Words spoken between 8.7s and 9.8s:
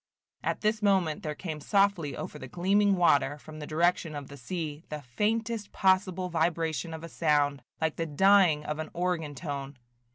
an organ tone.